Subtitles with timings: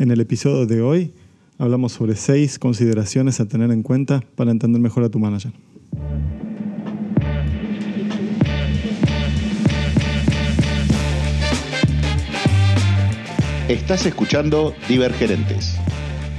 [0.00, 1.12] En el episodio de hoy
[1.58, 5.52] hablamos sobre seis consideraciones a tener en cuenta para entender mejor a tu manager.
[13.68, 15.76] Estás escuchando Divergerentes,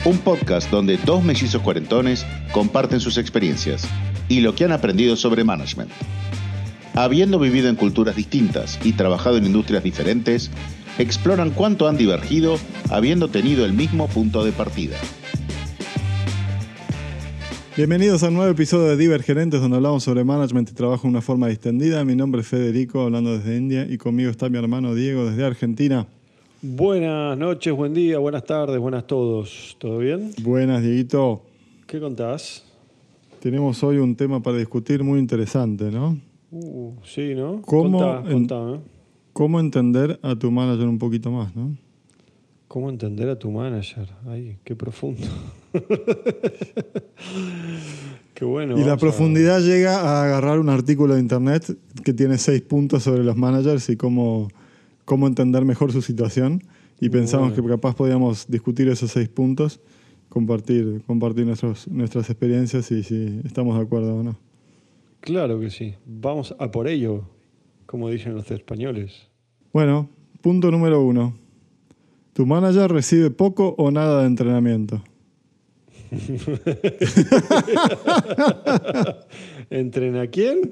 [0.06, 3.88] un podcast donde dos mellizos cuarentones comparten sus experiencias
[4.28, 5.92] y lo que han aprendido sobre management.
[6.96, 10.50] Habiendo vivido en culturas distintas y trabajado en industrias diferentes,
[10.98, 12.58] exploran cuánto han divergido
[12.90, 14.98] habiendo tenido el mismo punto de partida.
[17.78, 21.22] Bienvenidos a un nuevo episodio de Divergerentes donde hablamos sobre management y trabajo de una
[21.22, 22.04] forma distendida.
[22.04, 26.06] Mi nombre es Federico, hablando desde India, y conmigo está mi hermano Diego desde Argentina.
[26.62, 29.78] Buenas noches, buen día, buenas tardes, buenas todos.
[29.80, 30.32] ¿Todo bien?
[30.44, 31.44] Buenas, Dieguito.
[31.88, 32.66] ¿Qué contás?
[33.40, 36.20] Tenemos hoy un tema para discutir muy interesante, ¿no?
[36.52, 37.62] Uh, sí, ¿no?
[37.62, 38.82] ¿Cómo Contá, en-.
[39.42, 41.76] ¿Cómo entender a tu manager un poquito más, no?
[42.68, 44.08] ¿Cómo entender a tu manager?
[44.28, 45.26] Ay, qué profundo.
[48.36, 48.76] qué bueno.
[48.76, 52.62] y la vamos a- profundidad llega a agarrar un artículo de internet que tiene seis
[52.62, 54.48] puntos sobre los managers y cómo,
[55.06, 56.62] cómo entender mejor su situación.
[57.00, 57.64] Y Muy pensamos bueno.
[57.64, 59.80] que capaz podíamos discutir esos seis puntos,
[60.30, 64.38] compartir, compartir nuestros, nuestras experiencias y si estamos de acuerdo o no.
[65.20, 65.96] Claro que sí.
[66.06, 67.24] Vamos a por ello,
[67.88, 69.31] como dicen los españoles.
[69.74, 70.10] Bueno,
[70.42, 71.34] punto número uno.
[72.34, 75.04] ¿Tu manager recibe poco o nada de entrenamiento?
[79.70, 80.72] ¿Entrena quién?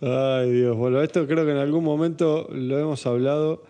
[0.00, 0.76] Ay, Dios.
[0.76, 3.62] Bueno, esto creo que en algún momento lo hemos hablado.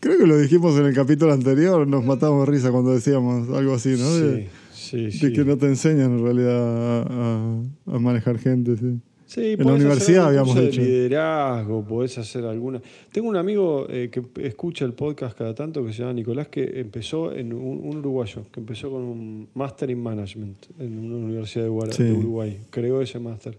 [0.00, 3.74] Creo que lo dijimos en el capítulo anterior, nos matamos de risa cuando decíamos algo
[3.74, 4.10] así, ¿no?
[4.16, 5.32] De, Sí, de sí, sí.
[5.32, 7.62] que no te enseñan en realidad a, a-
[7.94, 8.98] a manejar gente, sí.
[9.32, 10.80] Sí, En la universidad habíamos curso dicho.
[10.82, 12.82] de liderazgo, podés hacer alguna.
[13.12, 16.80] Tengo un amigo eh, que escucha el podcast cada tanto que se llama Nicolás, que
[16.80, 21.62] empezó en un, un uruguayo, que empezó con un Master in Management en una universidad
[21.62, 22.02] de, Guara- Sí.
[22.02, 22.58] de Uruguay.
[22.70, 23.56] Creó ese máster.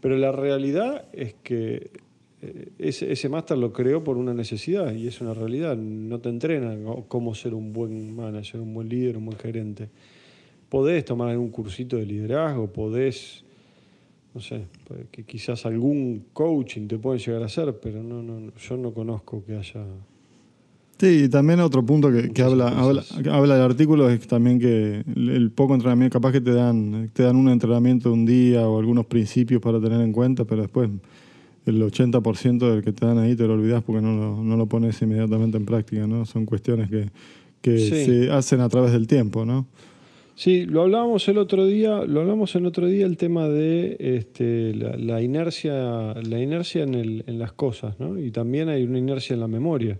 [0.00, 1.90] Pero la realidad es que
[2.40, 5.76] eh, ese, ese máster lo creó por una necesidad y es una realidad.
[5.76, 9.88] No te entrenan o cómo ser un buen manager, un buen líder, un buen gerente.
[10.68, 13.44] Podés tomar algún cursito de liderazgo, podés
[14.38, 14.66] no sé,
[15.10, 19.42] que quizás algún coaching te pueden llegar a hacer, pero no, no, yo no conozco
[19.44, 19.84] que haya.
[21.00, 25.28] Sí, y también otro punto que, habla, habla, habla del artículo es también que el,
[25.28, 29.06] el poco entrenamiento, capaz que te dan, te dan un entrenamiento un día o algunos
[29.06, 30.88] principios para tener en cuenta, pero después
[31.66, 34.66] el 80% del que te dan ahí te lo olvidas porque no lo, no lo
[34.66, 36.24] pones inmediatamente en práctica, ¿no?
[36.26, 37.10] Son cuestiones que,
[37.60, 38.04] que Sí.
[38.04, 39.66] se hacen a través del tiempo, ¿no?
[40.38, 44.72] Sí, lo hablábamos el otro día, lo hablamos el otro día el tema de este,
[44.72, 48.16] la, inercia, la inercia en, el- en las cosas, ¿no?
[48.16, 49.98] Y también hay una inercia en la memoria.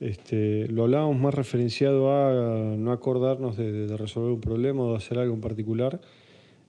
[0.00, 5.18] Este, lo hablábamos más referenciado a no acordarnos de, resolver un problema o de hacer
[5.18, 6.00] algo en particular.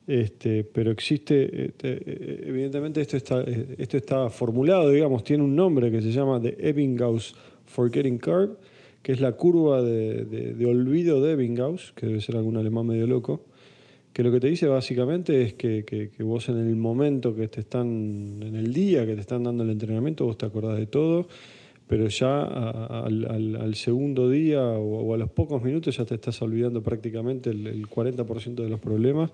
[0.06, 3.41] Este, pero existe, este, evidentemente esto está,
[3.78, 7.35] esto está formulado, digamos, tiene un nombre que se llama The Ebbinghaus
[7.68, 8.56] Forgetting Curve,
[9.01, 13.45] que es la curva de, olvido de Ebbinghaus, que debe ser algún alemán medio loco,
[14.13, 18.39] que lo que te dice básicamente es que, vos en el momento que te están,
[18.41, 21.28] en el día que te están dando el entrenamiento, vos te acordás de todo,
[21.88, 27.50] pero ya al, segundo día o, a los pocos minutos ya te estás olvidando prácticamente
[27.50, 29.31] el, el 40% de los problemas.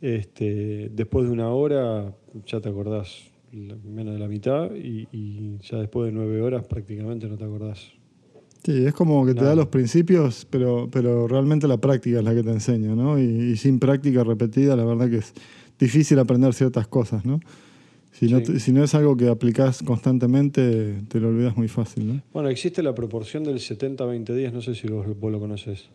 [0.00, 2.12] Este, después de una hora
[2.44, 7.28] ya te acordás menos de la mitad y, y ya después de nueve horas prácticamente
[7.28, 8.01] no te acordás.
[8.64, 9.56] Sí, es como que te da Nada.
[9.56, 13.18] los principios, pero, pero realmente la práctica es la que te enseña, ¿no?
[13.18, 15.32] Y, y sin práctica repetida, la verdad que es
[15.80, 17.40] difícil aprender ciertas cosas, ¿no?
[18.12, 22.06] Si, no, te- si no es algo que aplicás constantemente, te lo olvidas muy fácil,
[22.06, 22.22] ¿no?
[22.32, 25.88] Bueno, existe la proporción del 70-20-10, no sé si vos, vos lo conoces.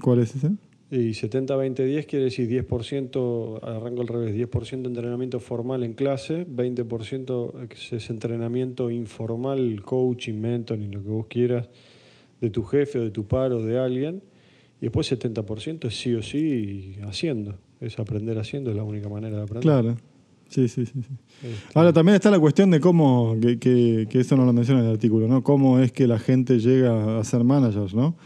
[0.00, 0.52] ¿Cuál es ese?
[0.90, 7.52] Y 70-20-10 quiere decir 10%, arranco al revés, 10% entrenamiento formal en clase, 20%
[7.92, 11.68] es entrenamiento informal, coaching, mentoring, lo que vos quieras,
[12.40, 14.22] de tu jefe o de tu par o de alguien.
[14.80, 17.56] Y después 70% es sí o sí haciendo.
[17.80, 19.62] Es aprender haciendo, es la única manera de aprender.
[19.62, 19.96] Claro.
[20.48, 20.92] Sí, sí, sí.
[20.94, 21.14] sí.
[21.42, 24.80] Este, Ahora también está la cuestión de cómo, que, que, que eso no lo menciona
[24.80, 25.42] en el artículo, ¿no?
[25.42, 28.16] Cómo es que la gente llega a ser managers, ¿no?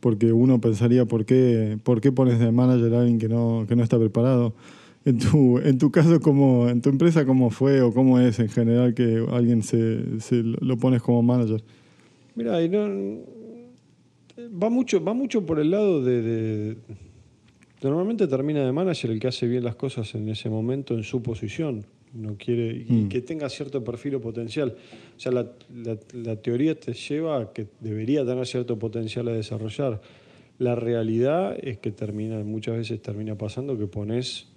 [0.00, 3.76] Porque uno pensaría, ¿por qué, por qué pones de manager a alguien que no, que
[3.76, 4.54] no está preparado?
[5.04, 8.50] En tu, en tu caso, ¿cómo, en tu empresa, ¿cómo fue o cómo es en
[8.50, 10.04] general que alguien se,
[10.42, 11.62] lo pones como manager?
[12.34, 12.86] Mira, y no,
[14.48, 16.76] va mucho, va mucho por el lado de, de-
[17.82, 21.22] Normalmente termina de manager el que hace bien las cosas en ese momento en su
[21.22, 21.84] posición.
[22.12, 23.08] no quiere y Mm.
[23.08, 24.74] que tenga cierto perfil o potencial.
[25.16, 29.32] O sea, la, la- la teoría te lleva a que debería tener cierto potencial a
[29.32, 30.00] desarrollar.
[30.58, 34.48] La realidad es que termina, muchas veces termina pasando que pones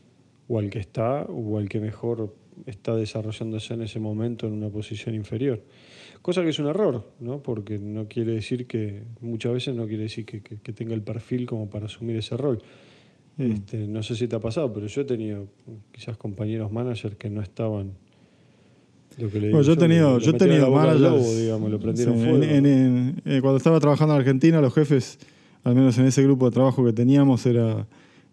[0.47, 2.33] o al que está o al que mejor
[2.65, 5.61] está desarrollándose en ese momento en una posición inferior.
[6.23, 7.43] Cosa que es un error, ¿no?
[7.43, 11.01] Porque no quiere decir que, muchas veces no quiere decir que, que- que tenga el
[11.03, 12.59] perfil como para asumir ese rol.
[13.37, 13.51] Mm.
[13.51, 15.47] Este, no sé si te ha pasado, pero yo he tenido
[15.91, 17.91] quizás compañeros managers que no estaban.
[19.19, 21.01] Lo que le digo Bueno, yo he tenido, yo he tenido managers.
[21.01, 22.41] lobo, digamos, lo prendieron sí, fuego.
[22.43, 25.19] en- en- en- eh, cuando estaba trabajando en Argentina, los jefes,
[25.63, 27.85] al menos en ese grupo de trabajo que teníamos, era,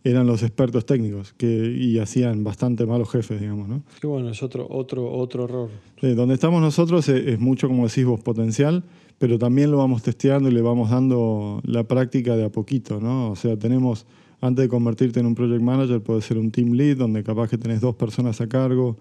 [0.02, 1.47] eran los expertos técnicos que,
[1.79, 3.69] y hacían bastante malos jefes, digamos.
[3.69, 3.82] ¿no?
[4.00, 5.69] Que bueno, es otro, otro, otro error.
[6.02, 8.82] Eh, donde estamos nosotros es, es mucho, como decís vos, potencial,
[9.19, 13.31] pero también lo vamos testeando y le vamos dando la práctica de a poquito, ¿no?
[13.32, 14.06] O sea, tenemos,
[14.41, 17.58] antes de convertirte en un project manager, puede ser un team lead, donde capaz que
[17.58, 18.96] tenés dos personas a cargo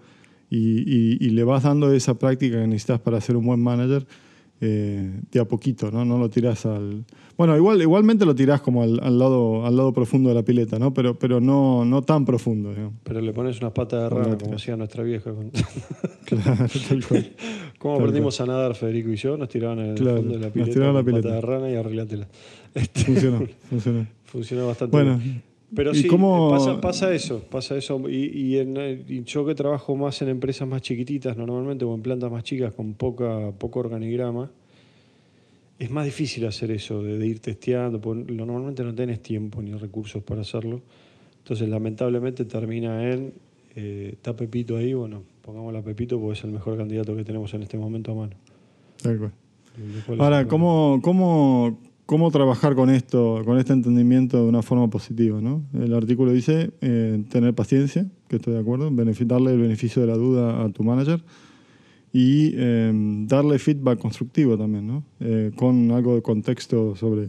[0.50, 4.06] y, y- y le vas dando esa práctica que necesitas para ser un buen manager
[4.60, 6.04] eh, de a poquito, ¿no?
[6.04, 7.04] No lo tirás al...
[7.36, 10.78] Bueno, igual, igualmente lo tirás como al, al lado, al lado profundo de la pileta,
[10.78, 10.92] ¿no?
[10.92, 12.92] Pero, pero no, no tan profundo, digamos.
[13.02, 15.32] Pero le pones unas patas de rana, como hacía nuestra vieja.
[15.32, 15.50] con-
[16.26, 17.32] Claro, tal cual.
[17.78, 19.36] ¿Cómo Tal aprendimos a nadar, Federico y yo?
[19.38, 21.34] Nos tiraban el Claro, fondo de la nos pileta tiraban la con patas pileta.
[21.34, 22.28] de rana y arreglátela.
[22.74, 24.06] Este, Funcionó, funcionó.
[24.26, 25.42] funcionó bastante Bueno, bien.
[25.74, 28.00] Pero ¿y sí, cómo- pasa, pasa eso, pasa eso.
[28.08, 31.94] Y, y en, eh, y yo que trabajo más en empresas más chiquititas normalmente o
[31.94, 34.50] en plantas más chicas con poca, poco organigrama,
[35.78, 39.72] es más difícil hacer eso, de, de ir testeando, porque normalmente no tenés tiempo ni
[39.72, 40.82] recursos para hacerlo.
[41.38, 43.32] Entonces, lamentablemente termina en,
[43.76, 47.54] eh, está Pepito ahí, bueno, pongámosla a Pepito porque es el mejor candidato que tenemos
[47.54, 48.32] en este momento a mano.
[49.02, 49.32] Tal cual.
[50.18, 51.78] Ahora, ¿cómo, cómo,
[52.10, 55.40] ¿cómo trabajar con esto, con este entendimiento de una forma positiva?
[55.40, 55.62] ¿no?
[55.72, 60.16] El artículo dice eh, tener paciencia, que estoy de acuerdo, darle el beneficio de la
[60.16, 61.22] duda a tu manager
[62.12, 62.90] y eh,
[63.28, 65.04] darle feedback constructivo también, ¿no?
[65.20, 67.28] Eh, con algo de contexto sobre,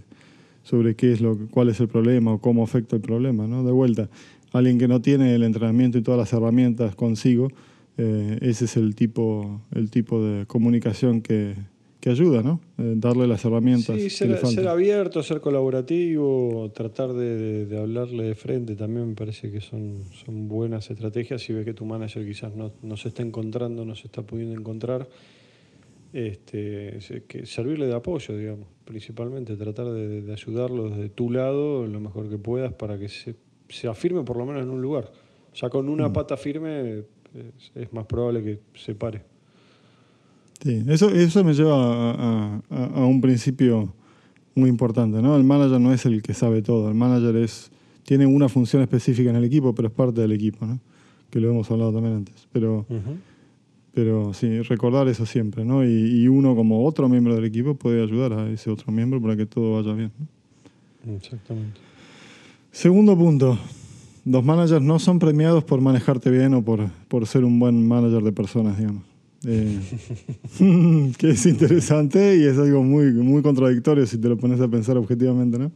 [0.63, 3.45] sobre qué es lo, cuál es el problema o cómo afecta el problema.
[3.45, 3.63] ¿no?
[3.63, 4.09] De vuelta,
[4.51, 7.49] alguien que no tiene el entrenamiento y todas las herramientas consigo,
[7.99, 11.53] eh, ese es el tipo, el tipo de comunicación que,
[12.01, 12.59] que ayuda, ¿no?
[12.79, 18.35] Eh, darle las herramientas Sí, ser, abierto, ser colaborativo, tratar de, de- de hablarle de
[18.35, 21.41] frente también me parece que son, son buenas estrategias.
[21.41, 24.55] Si ves que tu manager quizás no, no se está encontrando, no se está pudiendo
[24.59, 25.07] encontrar,
[26.13, 31.99] este, que servirle de apoyo, digamos, principalmente, tratar de, de ayudarlo desde tu lado lo
[31.99, 33.35] mejor que puedas para que se,
[33.69, 35.11] se afirme por lo menos en un lugar.
[35.53, 36.13] Ya con una Mm.
[36.13, 39.21] pata firme es, es más probable que se pare.
[40.63, 43.93] Sí, eso, eso me lleva a, a- a- a un principio
[44.55, 45.35] muy importante, ¿no?
[45.35, 47.71] El manager no es el que sabe todo, el manager es,
[48.03, 50.79] tiene una función específica en el equipo, pero es parte del equipo, ¿no?
[51.29, 52.47] Que lo hemos hablado también antes.
[52.51, 52.85] Pero,
[53.93, 55.83] pero sí, recordar eso siempre, ¿no?
[55.83, 59.35] Y, y uno como otro miembro del equipo puede ayudar a ese otro miembro para
[59.35, 60.11] que todo vaya bien.
[61.05, 61.15] ¿no?
[61.15, 61.79] Exactamente.
[62.71, 63.57] Segundo punto,
[64.25, 68.21] los managers no son premiados por manejarte bien o por, por ser un buen manager
[68.21, 69.03] de personas, digamos.
[69.47, 69.77] Eh,
[71.17, 74.97] que es interesante y es algo muy, muy contradictorio si te lo pones a pensar
[74.97, 75.71] objetivamente, ¿no?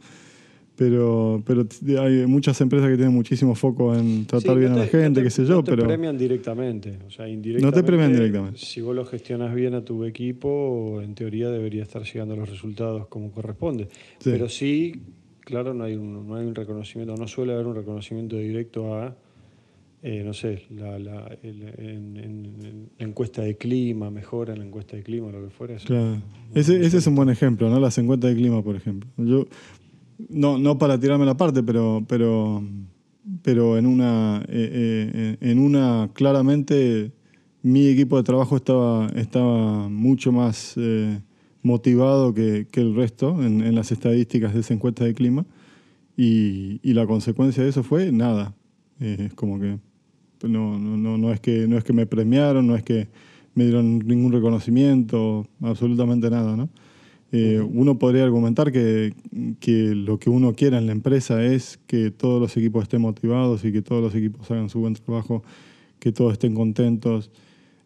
[0.76, 1.66] Pero, pero
[2.02, 4.98] hay muchas empresas que tienen muchísimo foco en tratar Sí, bien no a la te-
[4.98, 5.88] no gente, te- qué sé no yo, te pero...
[5.88, 6.98] premian directamente.
[7.08, 7.84] O sea, indirectamente.
[7.84, 8.60] premian directamente.
[8.60, 12.50] Si vos lo gestionas bien a tu equipo, en teoría debería estar llegando a los
[12.50, 13.86] resultados como corresponde.
[14.20, 14.32] Sí.
[14.32, 15.02] Pero sí,
[15.40, 19.16] claro, no hay, un, no hay un reconocimiento, no suele haber un reconocimiento directo a,
[20.08, 24.66] eh, no sé, la, la, el- en, en- la encuesta de clima, mejora en la
[24.66, 25.76] encuesta de clima, lo que fuera.
[25.76, 26.16] eso Claro.
[26.16, 26.22] no-
[26.54, 26.98] Ese, no ese sé.
[26.98, 27.80] es un buen ejemplo, ¿no?
[27.80, 29.10] Las encuestas de clima, por ejemplo.
[29.18, 29.46] Yo,
[30.30, 32.64] no, no para tirarme la parte, pero, pero,
[33.42, 37.12] pero en una, eh, eh, en una, claramente,
[37.64, 40.76] mi equipo de trabajo estaba, estaba mucho más
[41.64, 45.46] motivado que, que el resto en, en las estadísticas de esa encuesta de clima.
[46.16, 48.54] Y, y la consecuencia de eso fue nada.
[49.00, 49.80] Es como que
[50.48, 53.08] no, no, no, no, es que no es que me premiaron, no es que
[53.54, 56.70] me dieron ningún reconocimiento, absolutamente nada, ¿no?
[57.32, 59.14] Eh, Uno podría argumentar que,
[59.60, 63.66] que lo que uno quiera en la empresa es que todos los equipos estén motivados
[63.66, 65.44] y que todos los equipos hagan su buen trabajo,
[66.00, 67.32] que todos estén contentos,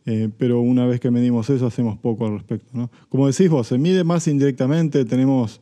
[0.05, 2.89] eh, pero una vez que medimos eso hacemos poco al respecto, ¿no?
[3.09, 5.61] Como decís vos, se mide más indirectamente, tenemos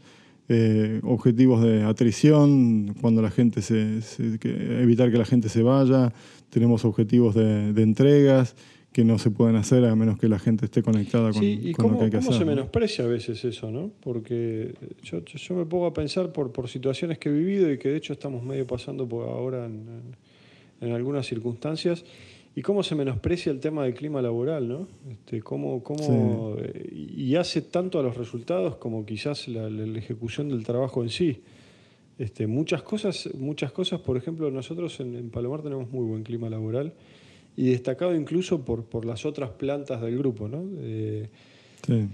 [0.50, 5.62] eh, objetivos de atrición, cuando la gente se, se- que- evitar que la gente se
[5.62, 6.14] vaya,
[6.50, 8.56] tenemos objetivos de, de entregas
[8.94, 11.72] que no se pueden hacer a menos que la gente esté conectada con, Sí, y
[11.74, 12.40] con lo cómo, que hay que cómo hacer.
[12.40, 12.52] se ¿no?
[12.52, 13.92] menosprecia a veces eso, ¿no?
[14.02, 14.74] Porque
[15.04, 17.98] yo, yo, me pongo a pensar por, por situaciones que he vivido y que de
[17.98, 20.28] hecho estamos medio pasando por ahora en, en-
[20.80, 22.06] en algunas circunstancias,
[22.56, 24.88] y cómo se menosprecia el tema del clima laboral, ¿no?
[25.12, 30.64] Este, cómo, cómo, eh, y hace tanto a los resultados como quizás la, ejecución del
[30.64, 31.42] trabajo en sí.
[32.18, 36.94] Este, muchas cosas, muchas cosas, por ejemplo, nosotros en, Palomar tenemos muy buen clima laboral
[37.56, 40.64] y destacado incluso por, por las otras plantas del grupo, ¿no?
[40.80, 41.30] Eh,
[41.86, 42.08] sí.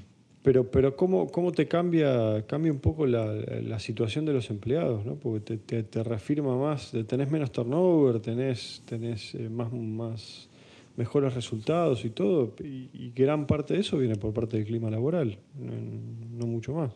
[0.44, 5.06] Pero, pero ¿cómo, cómo te cambia, cambia un poco la, situación de los empleados?
[5.06, 5.16] ¿no?
[5.16, 10.50] Porque te, te, reafirma más, tenés menos turnover, tenés, tenés eh, más, más
[10.98, 15.40] mejores resultados y todo, y, gran parte de eso viene por parte del clima laboral,
[15.58, 16.92] no, mucho más.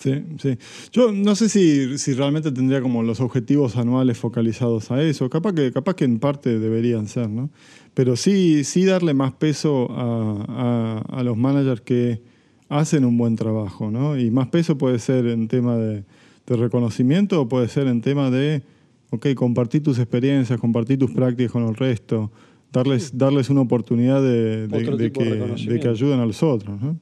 [0.00, 0.58] Sí, sí.
[0.92, 5.30] Yo no sé si, si, realmente tendría como los objetivos anuales focalizados a eso.
[5.30, 7.50] Capaz que, capaz que en parte deberían ser, ¿no?
[7.94, 12.20] Pero sí, sí darle más peso a, a, a los managers que
[12.68, 14.18] hacen un buen trabajo, ¿no?
[14.18, 16.04] Y más peso puede ser en tema de,
[16.46, 18.62] reconocimiento o puede ser en tema de,
[19.10, 22.30] ok, compartir tus experiencias, compartir tus prácticas con el resto,
[22.72, 24.68] darles, darles una oportunidad de,
[25.12, 26.98] que, que, ayuden a los otros, ¿no?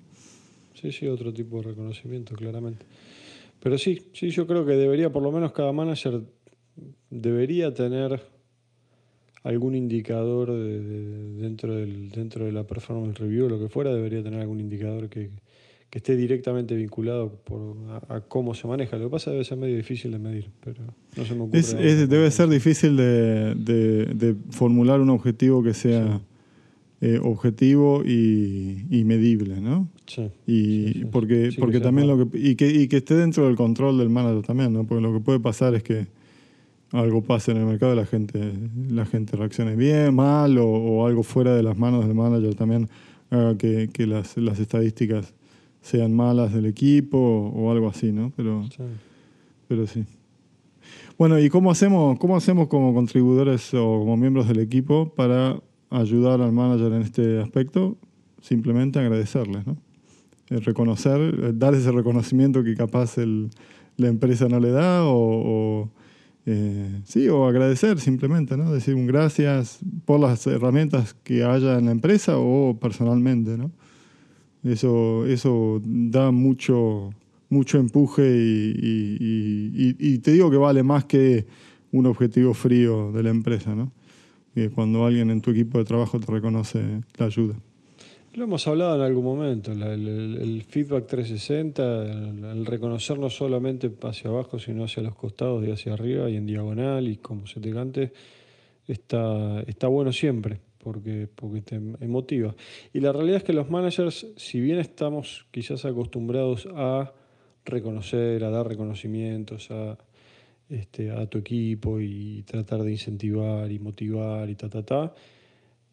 [0.82, 2.84] Sí, sí, otro tipo de reconocimiento, claramente.
[3.62, 6.22] Pero sí, sí, yo creo que debería, por lo menos cada manager
[7.08, 8.20] debería tener
[9.44, 14.40] algún indicador dentro, del, dentro de la performance review o lo que fuera, debería tener
[14.40, 15.30] algún indicador que,
[15.88, 17.76] que esté directamente vinculado por,
[18.08, 18.96] a, cómo se maneja.
[18.98, 20.82] Lo que pasa debe ser medio difícil de medir, pero
[21.16, 22.06] no se me ocurre.
[22.08, 26.20] debe ser difícil de, formular un objetivo que sea
[27.04, 29.88] eh, objetivo y, medible, ¿no?
[30.06, 30.30] Sí.
[30.46, 34.08] Y porque, porque también lo que y, que y que esté dentro del control del
[34.08, 34.86] manager también, ¿no?
[34.86, 36.06] Porque lo que puede pasar es que
[36.92, 38.52] algo pase en el mercado y la gente,
[38.88, 42.88] la gente reaccione bien, mal, o, algo fuera de las manos del manager también
[43.30, 45.34] haga que, que las, las estadísticas
[45.80, 48.32] sean malas del equipo o, algo así, ¿no?
[48.36, 48.82] Pero sí.
[49.66, 50.04] pero sí.
[51.18, 55.58] Bueno, ¿y cómo hacemos, cómo hacemos como contribuidores o como miembros del equipo para
[55.92, 57.96] ayudar al manager en este aspecto?
[58.40, 59.76] Simplemente agradecerles, ¿no?
[60.50, 63.50] Eh, reconocer, eh, dar ese reconocimiento que capaz el,
[63.96, 65.90] la empresa no le da o,
[66.44, 68.72] eh, sí, o agradecer simplemente, ¿no?
[68.72, 73.70] Decir un gracias por las herramientas que haya en la empresa o personalmente, ¿no?
[74.64, 77.10] Eso, eso da mucho,
[77.48, 81.46] mucho empuje y, te digo que vale más que
[81.90, 83.92] un objetivo frío de la empresa, ¿no?
[84.54, 87.54] Que cuando alguien en tu equipo de trabajo te reconoce la ayuda.
[88.34, 94.58] Lo hemos hablado en algún momento, el, feedback 360, el, reconocer no solamente hacia abajo,
[94.58, 98.12] sino hacia los costados y hacia arriba y en diagonal y como se te cante,
[98.86, 102.54] está, está bueno siempre porque, porque te motiva.
[102.94, 107.12] Y la realidad es que los managers, si bien estamos quizás acostumbrados a
[107.66, 109.98] reconocer, a dar reconocimientos a,
[110.72, 115.14] este, a tu equipo y tratar de incentivar y motivar y ta, ta, ta,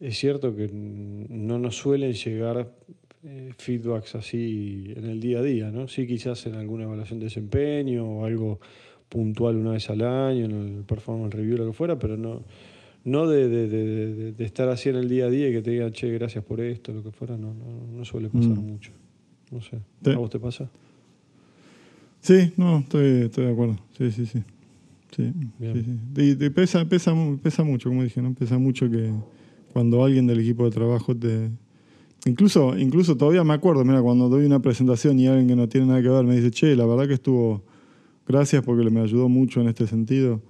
[0.00, 2.72] es cierto que no nos suelen llegar
[3.22, 5.88] eh, feedbacks así en el día a día, ¿no?
[5.88, 8.60] Sí, quizás en alguna evaluación de desempeño o algo
[9.10, 12.42] puntual una vez al año, en el performance review, lo que fuera, pero no,
[13.04, 15.92] no de, de, de, estar así en el día a día y que te digan,
[15.92, 18.66] che, gracias por esto, lo que fuera, no, no, suele pasar mm.
[18.66, 18.92] mucho.
[19.50, 19.80] No sé.
[20.06, 20.70] ¿A vos te pasa?
[22.20, 23.78] Sí, no, estoy, estoy de acuerdo.
[23.98, 24.42] Sí, sí, sí.
[25.14, 28.34] Sí, sí, Y, pesa, pesa, pesa mucho, como dije, ¿no?
[28.34, 29.12] Pesa mucho que
[29.72, 31.50] cuando alguien del equipo de trabajo te.
[32.26, 35.86] Incluso, incluso todavía me acuerdo, mira, cuando doy una presentación y alguien que no tiene
[35.86, 37.64] nada que ver me dice, che, la verdad que estuvo.
[38.26, 40.40] Gracias porque me ayudó mucho en este sentido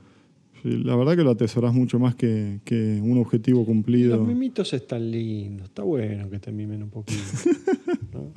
[0.63, 2.61] la verdad que lo atesoras mucho más que,
[3.03, 4.17] un objetivo cumplido.
[4.17, 7.21] Los mimitos están lindos, está bueno que te mimen un poquito.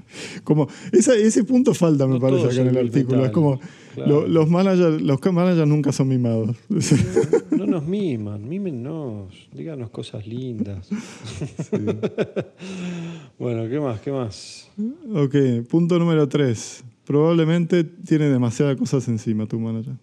[0.44, 3.26] como ese punto falta, me parece, acá en el artículo.
[3.26, 3.60] Es como
[3.96, 6.56] los, managers, los managers nunca son mimados.
[7.52, 10.90] No, nos miman, mímennos, díganos cosas lindas.
[13.40, 14.00] bueno, ¿qué más?
[14.02, 14.70] ¿Qué más?
[15.14, 16.84] Ok, punto número tres.
[17.06, 19.96] Probablemente tiene demasiadas cosas encima tu manager.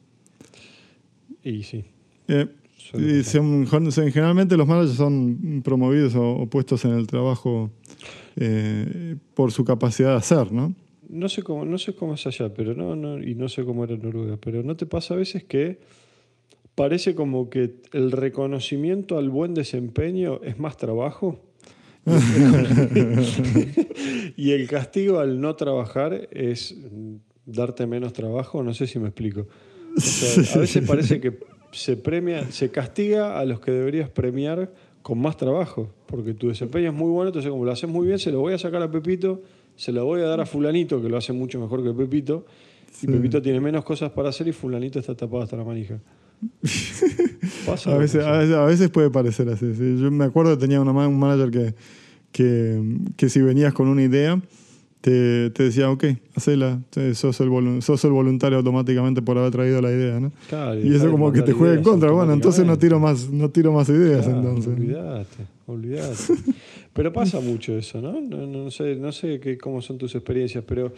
[1.42, 1.84] Y sí.
[2.28, 2.46] Eh,
[2.92, 7.70] generalmente los managers son promovidos o, puestos en el trabajo
[8.36, 10.74] eh, por su capacidad de hacer, ¿no?
[11.08, 13.84] No sé cómo, no sé cómo es allá, pero no, no, y no sé cómo
[13.84, 15.80] era en Noruega, pero ¿no te pasa a veces que
[16.74, 21.40] parece como que el reconocimiento al buen desempeño es más trabajo?
[24.36, 26.76] y el castigo al no trabajar es
[27.44, 29.46] darte menos trabajo, no sé si me explico.
[30.54, 31.36] a veces parece que
[31.72, 34.70] se premia, se castiga a los que deberías premiar
[35.02, 38.18] con más trabajo, porque tu desempeño es muy bueno, entonces como lo haces muy bien,
[38.18, 39.42] se lo voy a sacar a Pepito,
[39.76, 42.44] se lo voy a dar a fulanito, que lo hace mucho mejor que Pepito,
[43.02, 45.98] y Pepito tiene menos cosas para hacer y fulanito está tapado hasta la manija.
[47.66, 49.74] Pasa a, veces, que a, veces, a veces puede parecer así.
[49.74, 49.98] sí.
[50.00, 51.74] Yo me acuerdo que tenía una un manager que,
[52.32, 54.40] que, que si venías con una idea,
[55.00, 56.04] te, te decía, ok,
[56.34, 56.80] hacela,
[57.14, 60.32] sos el, sos el voluntario automáticamente por haber traído la idea, ¿no?
[60.48, 62.10] Claro, Y eso como que te juega en contra.
[62.10, 64.72] Bueno, entonces no tiro más, no tiro más ideas Claro, entonces.
[64.74, 66.16] Olvídate, olvídate.
[66.92, 68.20] Pero pasa mucho eso, ¿no?
[68.20, 70.92] No, no- sé, no sé qué, cómo son tus experiencias, pero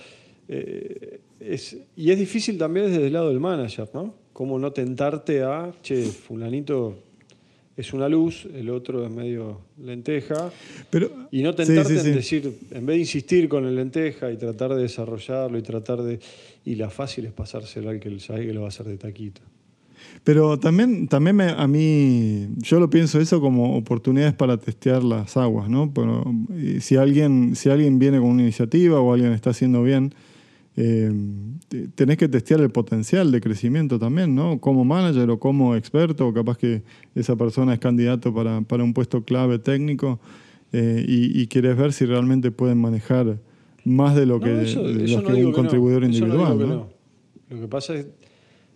[0.48, 4.14] eh, es, y es difícil también desde el lado del manager, ¿no?
[4.32, 6.98] Cómo no tentarte a, che, fulanito
[7.76, 10.50] es una luz, el otro es medio lenteja,
[10.90, 12.08] Pero, y no tentarte sí, sí.
[12.08, 16.02] en decir, en vez de insistir con el lenteja y tratar de desarrollarlo y tratar
[16.02, 16.20] de...
[16.64, 19.40] Y la fácil es pasárselo al que sabe que lo va a hacer de taquito.
[20.24, 25.36] Pero también, también me- a mí, yo lo pienso eso como oportunidades para testear las
[25.36, 25.92] aguas, ¿no?
[25.94, 26.24] Pero
[26.80, 30.12] si alguien, si alguien viene con una iniciativa o alguien está haciendo bien,
[30.76, 31.12] eh,
[31.68, 34.58] te- tenés que testear el potencial de crecimiento también, ¿no?
[34.58, 36.82] Como manager o como experto, o capaz que
[37.14, 40.18] esa persona es candidato para, para un puesto clave técnico
[40.72, 43.38] eh, y, y querés ver si realmente pueden manejar
[43.84, 46.58] más de lo que, eso- de eso lo no que digo un contribuidor no individual,
[46.58, 47.54] que.
[47.54, 48.06] Lo que pasa es,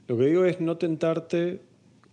[0.09, 1.63] lo que digo es no tentarte,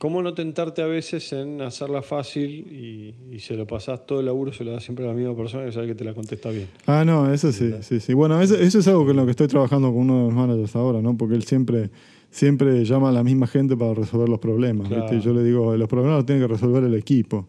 [0.03, 4.25] cómo no tentarte a veces en hacerla fácil y, y se lo pasás todo el
[4.25, 6.49] laburo, se lo das siempre a la misma persona que sabe que te la contesta
[6.49, 6.67] bien.
[6.85, 8.13] Ah, no, eso sí, sí, sí.
[8.13, 10.75] Bueno, eso, eso es algo con lo que estoy trabajando con uno de los managers
[10.75, 11.15] ahora, ¿no?
[11.15, 11.89] Porque él siempre,
[12.29, 14.89] siempre llama a la misma gente para resolver los problemas.
[14.89, 15.05] ¿viste?
[15.05, 15.17] Claro.
[15.17, 17.47] Y yo le digo, los problemas los tiene que resolver el equipo.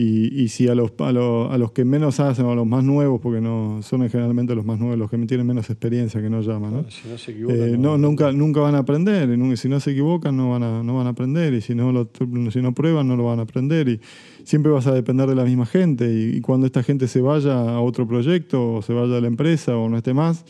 [0.00, 2.64] Y, y si a los, a, los, a los que menos hacen o a los
[2.64, 6.30] más nuevos, porque no son generalmente los más nuevos, los que tienen menos experiencia que
[6.30, 6.84] no llaman, ¿no?
[6.88, 7.58] Si no se equivocan.
[7.58, 9.28] Eh, no, nunca, nunca van a aprender.
[9.28, 11.52] y si no se equivocan, no van a, no van a aprender.
[11.52, 12.08] Y si no, lo,
[12.52, 13.88] si no prueban, no lo van a aprender.
[13.88, 14.00] Y
[14.44, 16.08] siempre vas a depender de la misma gente.
[16.08, 19.26] Y, y cuando esta gente se vaya a otro proyecto, o se vaya a la
[19.26, 20.44] empresa, o no esté más,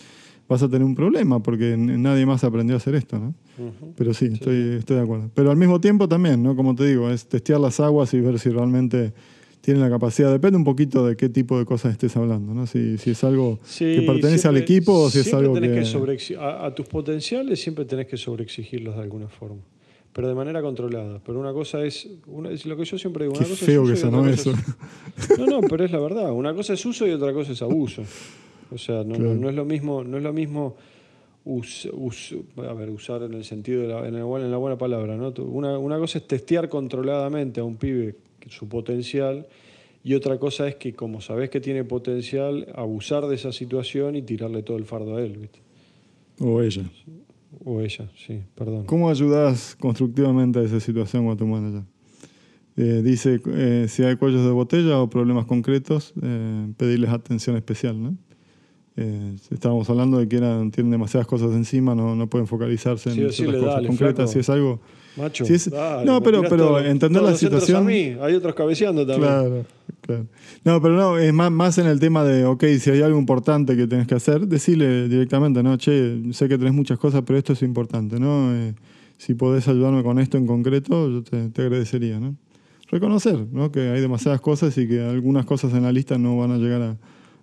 [0.46, 3.34] vas a tener un problema, porque nadie más aprendió a hacer esto, ¿no?
[3.96, 5.30] Pero sí, Estoy, estoy de acuerdo.
[5.34, 6.54] Pero al mismo tiempo también, ¿no?
[6.54, 9.14] Como te digo, es testear las aguas y ver si realmente
[9.68, 10.32] tienen la capacidad.
[10.32, 12.66] Depende un poquito de qué tipo de cosas estés hablando, ¿no?
[12.66, 16.16] Si, si es algo Sí, que pertenece al equipo o si es algo tenés que...
[16.16, 19.60] que a, a tus potenciales siempre tenés que sobreexigirlos de alguna forma.
[20.14, 21.20] Pero de manera controlada.
[21.24, 23.35] Pero una cosa es, una, es lo que yo siempre digo.
[23.35, 24.50] Qué Una cosa feo es que y otra eso.
[24.52, 24.76] cosa
[25.33, 26.33] es- no, no, pero es la verdad.
[26.33, 28.02] Una cosa es uso y otra cosa es abuso.
[28.70, 29.35] O sea, no, no- Claro.
[29.35, 30.76] no es lo mismo, no es lo mismo
[31.44, 34.14] us- us- a ver, usar en el sentido de la, en,
[34.50, 35.16] la buena palabra.
[35.16, 35.33] ¿no?
[35.44, 38.16] Una, una cosa es testear controladamente a un pibe
[38.48, 39.46] su potencial
[40.04, 44.22] y otra cosa es que como sabes que tiene potencial, abusar de esa situación y
[44.22, 45.37] tirarle todo el fardo a él.
[45.38, 45.61] ¿viste?
[46.40, 46.84] O ella.
[47.64, 48.84] O ella, sí, perdón.
[48.84, 51.82] ¿Cómo ayudas constructivamente a esa situación con tu manager?
[52.76, 58.00] Eh, dice, eh, si hay cuellos de botella o problemas concretos, eh, pedirles atención especial,
[58.00, 58.16] ¿no?
[58.96, 63.32] Eh, estábamos hablando de que eran, tienen demasiadas cosas encima, no, no pueden focalizarse en
[63.32, 64.30] Sí, cosas concretas.
[64.32, 64.80] Si es algo...
[65.18, 67.78] Macho, si es- dale, no, pero, pero entender la situación...
[67.78, 68.14] A mí.
[68.20, 69.28] Hay otros cabeceando también.
[69.31, 69.64] Claro,
[70.00, 70.26] claro.
[70.64, 73.76] No, pero no, es más, más en el tema de, ok, si hay algo importante
[73.76, 77.52] que tenés que hacer, decirle directamente, no, che, sé que tenés muchas cosas, pero esto
[77.52, 78.54] es importante, ¿no?
[78.54, 78.74] Eh,
[79.16, 82.37] si podés ayudarme con esto en concreto, yo te, te agradecería, ¿no?
[82.90, 83.70] Reconocer, ¿no?
[83.70, 86.81] Que hay demasiadas cosas y que algunas cosas en la lista no van a llegar
[86.83, 86.96] a,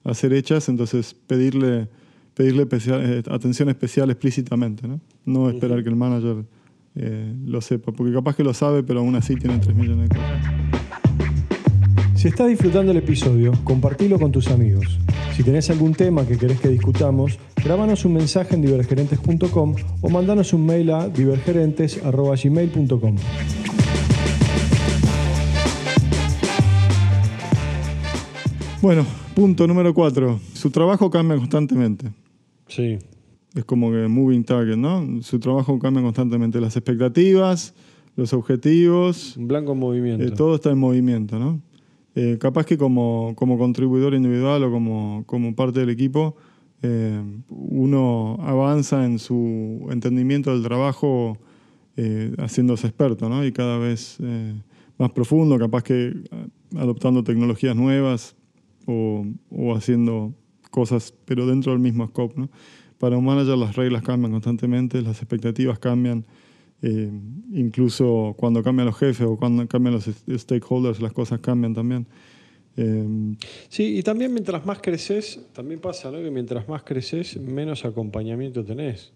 [0.09, 1.87] a ser hechas, entonces pedirle,
[2.33, 4.99] pedirle especial- eh, atención especial explícitamente, ¿no?
[5.25, 6.45] No esperar que el manager
[6.95, 10.15] eh, lo sepa, porque capaz que lo sabe, pero aún así tiene 3 millones de
[10.15, 10.41] cosas.
[12.15, 14.97] Si estás disfrutando el episodio, compartilo con tus amigos.
[15.35, 20.53] Si tenés algún tema que querés que discutamos, grabanos un mensaje en divergerentes.com o mandanos
[20.53, 23.15] un mail a divergerentes.gmail.com.
[28.81, 30.39] Bueno, punto número cuatro.
[30.53, 32.11] Su trabajo cambia constantemente.
[32.67, 32.99] Sí.
[33.55, 35.21] Es como que moving target, ¿no?
[35.21, 36.59] Su trabajo cambia constantemente.
[36.59, 37.73] Las expectativas,
[38.15, 40.25] los objetivos, Un blanco en movimiento.
[40.25, 41.61] eh, todo está en movimiento, ¿no?
[42.15, 46.35] Eh, capaz que como, como contribuidor individual o como, como parte del equipo,
[46.81, 51.37] eh, uno avanza en su entendimiento del trabajo
[51.97, 53.45] eh, haciéndose experto, ¿no?
[53.45, 54.53] Y cada vez eh,
[54.97, 56.13] más profundo, capaz que
[56.77, 58.35] adoptando tecnologías nuevas
[58.85, 60.33] o, o haciendo
[60.71, 62.49] cosas, pero dentro del mismo scope, ¿no?
[62.99, 66.25] Para un manager las reglas cambian constantemente, las expectativas cambian,
[66.81, 67.09] eh,
[67.51, 70.09] incluso cuando cambian los jefes o cuando cambian los
[70.41, 72.05] stakeholders, las cosas cambian también.
[72.77, 73.35] Eh,
[73.69, 76.19] Sí, y también mientras más creces, también pasa, ¿no?
[76.19, 79.11] Que mientras más creces, menos acompañamiento tenés.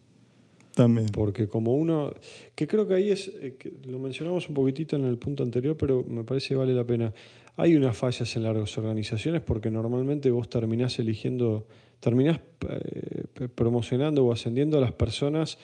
[0.75, 1.07] también.
[1.09, 2.13] Porque como uno,
[2.55, 5.75] que creo que ahí es, eh, que lo mencionamos un poquitito en el punto anterior,
[5.77, 7.13] pero me parece que vale la pena.
[7.57, 11.67] Hay unas fallas en las organizaciones porque normalmente vos terminás eligiendo,
[11.99, 15.57] terminás eh, promocionando o ascendiendo a las personas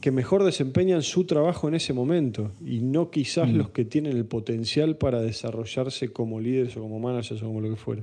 [0.00, 3.56] que mejor desempeñan su trabajo en ese momento y no quizás Mm.
[3.56, 7.70] los que tienen el potencial para desarrollarse como líderes o como managers o como lo
[7.70, 8.02] que fuera.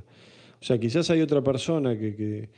[0.61, 2.49] O sea, quizás hay otra persona que, que-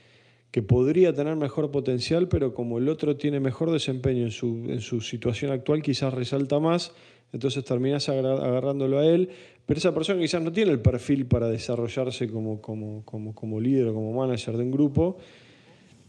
[0.50, 4.80] que podría tener mejor potencial, pero como el otro tiene mejor desempeño en su, en
[4.80, 6.94] su situación actual, quizás resalta más,
[7.34, 9.30] entonces terminás agarrándolo a él,
[9.68, 13.90] pero esa persona quizás no tiene el perfil para desarrollarse como, como, como, como líder
[13.90, 15.18] o como manager de un grupo.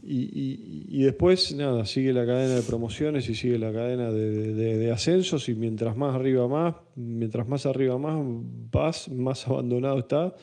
[0.01, 4.55] Y, y- y después, nada, sigue la cadena de promociones y sigue la cadena de,
[4.55, 8.17] de- de ascensos y mientras más arriba más, mientras más arriba más
[8.73, 10.35] vas, más abandonado está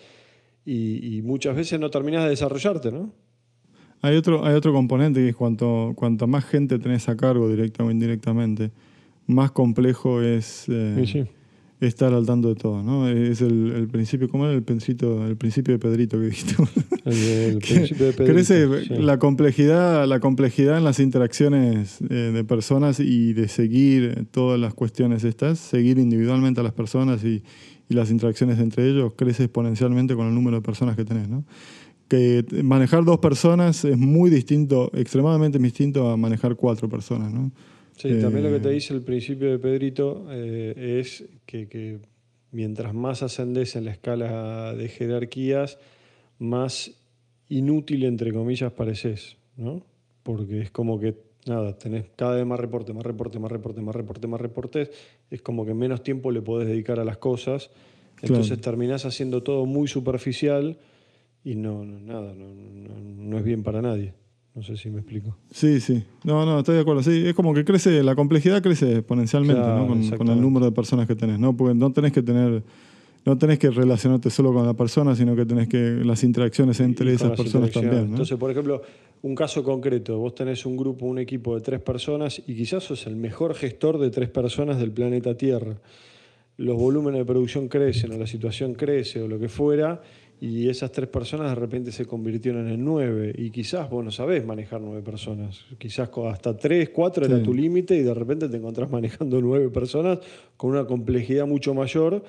[0.65, 3.13] y, y muchas veces no terminas de desarrollarte, ¿no?
[4.01, 7.83] Hay otro, hay otro componente que es cuanto, cuanto más gente tenés a cargo, directa
[7.83, 8.71] o indirectamente,
[9.25, 11.25] más complejo es eh, Sí, sí.
[11.81, 13.07] Estar al tanto de todo, ¿no?
[13.07, 16.55] Es el, el principio, ¿cómo era el principio, el principio de Pedrito que dijiste?
[17.03, 18.93] El, el Que principio de Pedrito, crece sí.
[19.01, 24.73] la complejidad, la complejidad en las interacciones eh, de personas y de seguir todas las
[24.73, 27.43] cuestiones estas, seguir individualmente a las personas y,
[27.89, 31.43] y las interacciones entre ellos crece exponencialmente con el número de personas que tenés, ¿no?
[32.07, 37.51] Que manejar dos personas es muy distinto, extremadamente distinto a manejar cuatro personas, ¿no?
[37.97, 41.99] Sí, también lo que te Eh, dice el principio de Pedrito eh, es que, que
[42.51, 45.77] mientras más ascendes en la escala de jerarquías,
[46.39, 46.91] más
[47.47, 49.81] inútil, entre comillas, pareces, ¿no?
[50.23, 53.95] Porque es como que, nada, tenés cada vez más reporte, más reporte, más reporte, más
[53.95, 54.91] reporte, más reportes,
[55.31, 57.69] es como que menos tiempo le podés dedicar a las cosas,
[58.21, 58.61] entonces Claro.
[58.61, 60.77] terminás haciendo todo muy superficial
[61.43, 64.13] y no, no, nada, no, no- no es bien para nadie.
[64.55, 65.35] No sé si me explico.
[65.51, 66.01] Sí, sí.
[66.23, 67.03] No, no, estoy de acuerdo.
[67.03, 69.87] Sí, es como que crece, la complejidad crece exponencialmente Claro, ¿no?
[69.87, 71.55] con, con el número de personas que tenés, ¿no?
[71.55, 72.63] Porque no tenés que tener,
[73.25, 77.13] no tenés que relacionarte solo con la persona, sino que tenés que las interacciones entre
[77.13, 78.11] esas personas también, ¿no?
[78.11, 78.81] Entonces, por ejemplo,
[79.23, 83.07] un caso concreto, vos tenés un grupo, un equipo de tres personas y quizás sos
[83.07, 85.75] el mejor gestor de tres personas del planeta Tierra.
[86.57, 90.01] Los volúmenes de producción crecen o la situación crece o lo que fuera
[90.41, 94.45] y esas tres personas de repente se convirtieron en nueve y quizás vos no sabés
[94.45, 95.65] manejar nueve personas.
[95.77, 100.19] Quizás hasta tres, cuatro era tu límite y de repente te encontrás manejando nueve personas
[100.57, 102.23] con una complejidad mucho mayor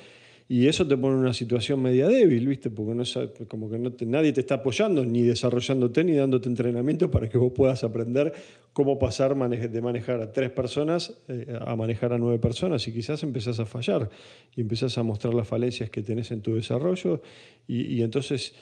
[0.49, 2.71] y eso te pone en una situación media débil, ¿viste?
[2.71, 6.49] Porque no sabe- como que no te- nadie te está apoyando, ni desarrollándote, ni dándote
[6.49, 8.33] entrenamiento para que vos puedas aprender
[8.73, 12.87] cómo pasar mane- de manejar a tres personas eh, a manejar a nueve personas.
[12.87, 14.09] Y quizás empezás a fallar
[14.55, 17.21] y empezás a mostrar las falencias que tenés en tu desarrollo.
[17.67, 18.55] Y, y entonces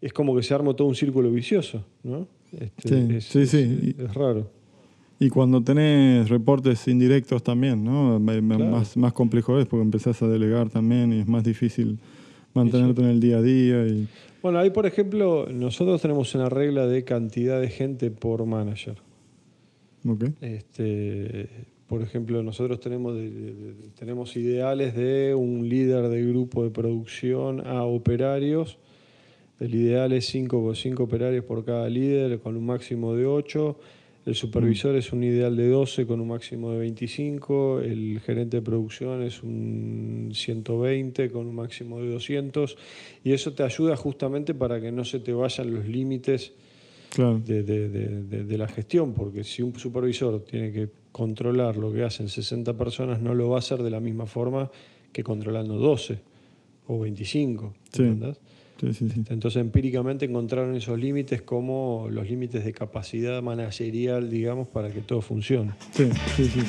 [0.00, 2.28] es como que se arma todo un círculo vicioso, ¿no?
[2.52, 3.96] Este, Sí, es, sí, es- sí.
[3.98, 4.50] es raro.
[5.20, 8.20] Y cuando tenés reportes indirectos también, ¿no?
[8.24, 8.64] Claro.
[8.66, 11.98] Más, más complejo es porque empezás a delegar también y es más difícil
[12.52, 13.86] mantenerte en el día a día.
[13.86, 14.08] Y,
[14.42, 18.96] Bueno, ahí por ejemplo, nosotros tenemos una regla de cantidad de gente por manager.
[20.06, 20.24] ok.
[20.40, 21.48] Este,
[21.86, 23.16] por ejemplo, nosotros tenemos,
[23.98, 28.78] tenemos ideales de un líder de grupo de producción a operarios.
[29.60, 33.78] El ideal es 5 cinco operarios por cada líder, con un máximo de 8.
[34.26, 37.80] El supervisor es un ideal de 12 con un máximo de 25.
[37.80, 42.76] El gerente de producción es un 120 con un máximo de 200.
[43.22, 46.52] Y eso te ayuda justamente para que no se te vayan los límites
[47.10, 47.38] Claro.
[47.44, 51.92] de, de- de- de- de la gestión, porque si un supervisor tiene que controlar lo
[51.92, 54.70] que hacen 60 personas, no lo va a hacer de la misma forma
[55.12, 56.18] que controlando 12
[56.88, 57.74] o 25.
[57.92, 58.02] Sí.
[58.02, 58.40] ¿entendés?
[58.80, 59.24] Sí, sí, sí.
[59.30, 65.20] Entonces, empíricamente encontraron esos límites como los límites de capacidad managerial, digamos, para que todo
[65.20, 65.72] funcione.
[65.92, 66.62] Sí, sí, sí.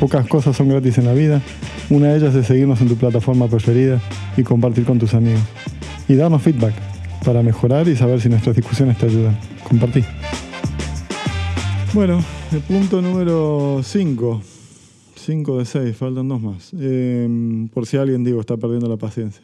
[0.00, 1.40] Pocas cosas son gratis en la vida.
[1.88, 4.00] Una de ellas es seguirnos en tu plataforma preferida
[4.36, 5.42] y compartir con tus amigos.
[6.08, 6.74] Y darnos feedback
[7.24, 9.38] para mejorar y saber si nuestras discusiones te ayudan.
[9.68, 10.02] Compartí.
[11.94, 12.22] Bueno,
[12.52, 14.42] el punto número 5.
[15.14, 16.72] 5 de 6, faltan dos más.
[16.78, 19.42] Eh, por si alguien, digo, está perdiendo la paciencia.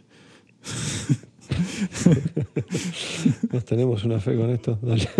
[3.52, 4.78] ¿Nos tenemos una fe con esto?
[4.82, 5.08] Dale.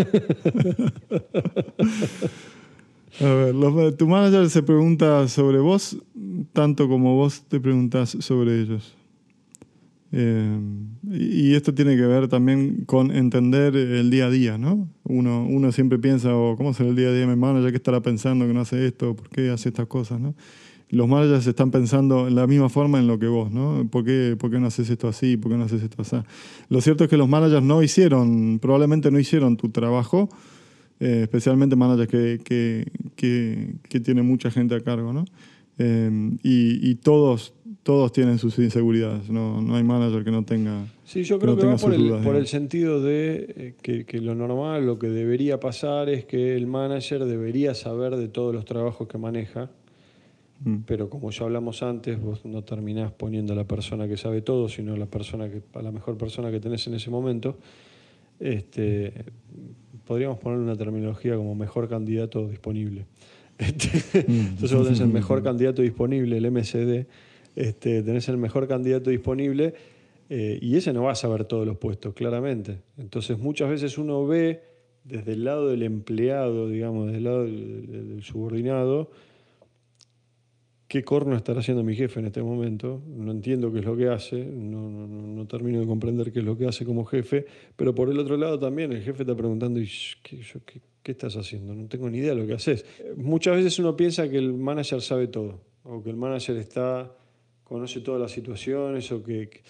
[3.21, 5.99] A ver, tu manager se pregunta sobre vos
[6.53, 8.95] tanto como vos te preguntas sobre ellos.
[10.13, 10.59] Eh,
[11.11, 14.89] y y esto tiene que ver también con entender el día a día, ¿no?
[15.05, 17.71] Uno, uno siempre piensa, oh, ¿cómo será el día a día de mi manager?
[17.71, 19.15] ¿Qué estará pensando que no hace esto?
[19.15, 20.35] ¿Por qué hace estas cosas, no?
[20.91, 23.87] Los managers están pensando en la misma forma en lo que vos, ¿no?
[23.91, 25.37] ¿Por qué, por qué no haces esto así?
[25.37, 26.17] ¿Por qué no haces esto así?
[26.69, 30.29] Lo cierto es que los managers no hicieron, probablemente no hicieron tu trabajo,
[30.99, 35.25] eh, especialmente managers que, que, que, que tienen mucha gente a cargo, ¿no?
[35.79, 36.11] Eh,
[36.43, 40.85] y, y todos, todos tienen sus inseguridades, no, no hay manager que no tenga.
[41.05, 44.87] Sí, yo creo que, va por, el, por el, sentido de eh, que, lo normal,
[44.87, 49.19] lo que debería pasar es que el manager debería saber de todos los trabajos que
[49.19, 49.71] maneja,
[50.65, 50.79] mm.
[50.87, 54.69] pero como ya hablamos antes, vos no terminás poniendo a la persona que sabe todo,
[54.69, 57.59] sino a la, persona que, a la mejor persona que tenés en ese momento.
[58.39, 59.13] Este,
[60.07, 63.07] podríamos poner una terminología como mejor candidato disponible.
[63.61, 64.47] Este, mm.
[64.53, 67.07] entonces vos tenés el mejor candidato disponible, el MCD,
[67.57, 69.75] este, tenés el mejor candidato disponible
[70.31, 72.79] eh, y ese no va a saber todos los puestos, claramente.
[72.97, 74.63] Entonces muchas veces uno ve
[75.05, 79.11] desde el lado del empleado, digamos, desde el lado del, subordinado,
[80.91, 83.01] qué corno estará haciendo mi jefe en este momento.
[83.07, 86.59] No entiendo qué es lo que hace, no, no, termino de comprender qué es lo
[86.59, 89.79] que hace como jefe, pero por el otro lado también el jefe está preguntando,
[90.25, 90.41] ¿qué,
[91.05, 91.77] qué estás haciendo?
[91.77, 92.85] No tengo ni idea de lo que haces.
[93.17, 97.15] Muchas veces uno piensa que el manager sabe todo, o que el manager está
[97.71, 99.63] conoce todas las situaciones o que,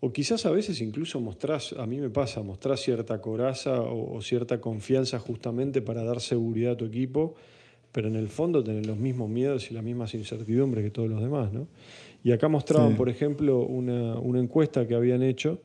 [0.00, 4.60] o quizás a veces incluso mostrás, a mí me pasa, mostrás cierta coraza o, cierta
[4.60, 7.36] confianza justamente para dar seguridad a tu equipo,
[7.92, 11.20] pero en el fondo tenés los mismos miedos y las mismas incertidumbres que todos los
[11.20, 11.52] demás.
[11.52, 11.68] ¿no?
[12.22, 15.60] Y acá mostraban, por ejemplo, una, encuesta que habían hecho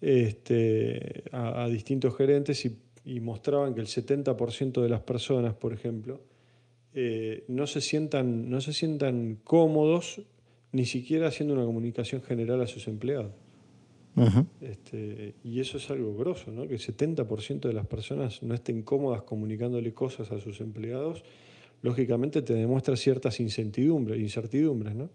[0.00, 6.20] este, a, distintos gerentes y, mostraban que el 70% de las personas, por ejemplo,
[6.92, 10.22] eh, no, se sientan, no se sientan cómodos
[10.72, 13.32] ni siquiera haciendo una comunicación general a sus empleados.
[14.62, 16.66] Este, y eso es algo grosso, ¿no?
[16.66, 21.22] que el 70% de las personas no estén cómodas comunicándole cosas a sus empleados,
[21.82, 24.18] lógicamente te demuestra ciertas incertidumbres.
[24.18, 25.10] incertidumbres ¿no?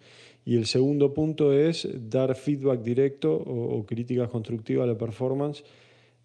[0.45, 5.63] Y el segundo punto es dar feedback directo o, críticas constructivas a la performance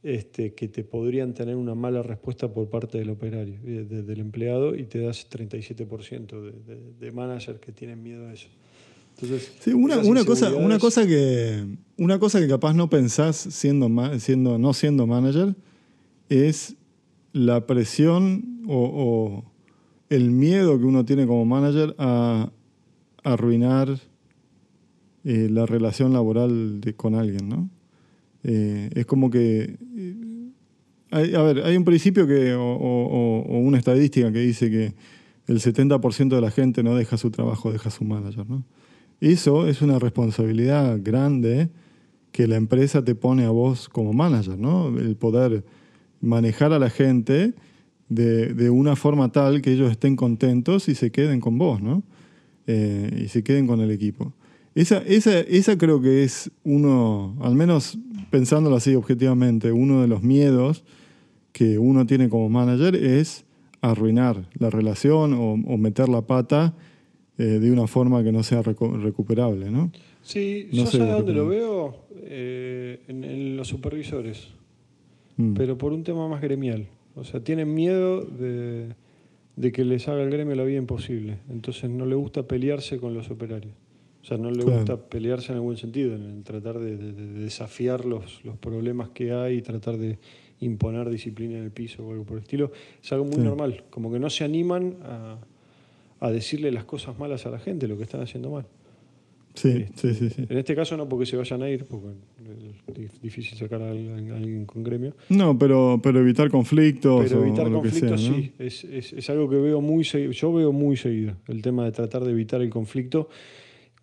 [0.03, 4.85] este, que te podrían tener una mala respuesta por parte del operario, del empleado, y
[4.85, 8.49] te das 37% de, de, de managers que tienen miedo a eso
[9.61, 11.64] sí, una, cosa, una, cosa que,
[11.96, 15.57] una cosa que capaz no pensás siendo, siendo, no siendo manager
[16.29, 16.76] es
[17.33, 19.44] la presión o,
[20.09, 22.50] el miedo que uno tiene como manager a,
[23.24, 23.98] arruinar
[25.24, 27.68] eh, la relación laboral con alguien, ¿no?
[28.44, 29.76] Eh, es como que...
[29.96, 30.14] Eh,
[31.11, 34.94] hay, a ver, hay un principio que, o, o, una estadística que dice que
[35.48, 38.64] el 70% de la gente no deja su trabajo, deja su manager, ¿no?
[39.20, 41.70] Eso es una responsabilidad grande
[42.33, 44.88] que la empresa te pone a vos como manager, ¿no?
[44.88, 45.64] El poder
[46.20, 47.55] manejar a la gente
[48.09, 52.02] de, una forma tal que ellos estén contentos y se queden con vos, ¿no?
[52.66, 54.35] Eh, y se queden con el equipo.
[54.74, 57.98] Esa, esa, esa creo que es uno, al menos
[58.31, 60.85] pensándolo así objetivamente, uno de los miedos
[61.52, 63.46] que uno tiene como manager es
[63.81, 66.74] arruinar la relación o meter la pata
[67.38, 69.90] eh, de una forma que no sea recuperable, ¿no?
[70.22, 74.49] Sí, yo sé dónde lo veo, eh, en, los supervisores,
[75.37, 75.55] mm.
[75.55, 76.88] pero por un tema más gremial.
[77.14, 78.94] O sea, tienen miedo de,
[79.72, 81.38] que les haga el gremio la vida imposible.
[81.49, 83.75] Entonces no le gusta pelearse con los operarios.
[84.22, 88.57] O sea, no le gusta pelearse en algún sentido, en tratar de, desafiar los, los,
[88.57, 90.18] problemas que hay y tratar de
[90.61, 92.72] imponer disciplina en el piso o algo por el estilo.
[93.03, 95.38] Es algo muy normal, como que no se animan a
[96.20, 98.66] a decirle las cosas malas a la gente, lo que están haciendo mal.
[99.57, 103.20] Sí, sí, sí, sí, En este caso no porque se vayan a ir, porque es
[103.22, 105.14] difícil sacar a alguien con gremio.
[105.31, 107.24] No, pero, pero evitar conflictos.
[107.26, 110.33] Pero evitar conflictos sí, es, es, algo que veo muy seguido.
[110.33, 113.31] Yo veo muy seguido el tema de tratar de evitar el conflicto